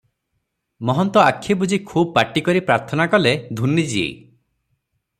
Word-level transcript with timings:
ମହନ୍ତ 0.89 1.21
ଆଖି 1.33 1.57
ବୁଜି 1.63 1.79
ଖୁବ୍ 1.91 2.09
ପାଟି 2.17 2.43
କରି 2.49 2.65
ପ୍ରାର୍ଥନା 2.71 3.07
କଲେ, 3.15 3.37
"ଧୂନି 3.61 3.87
ଜୀ! 3.95 4.07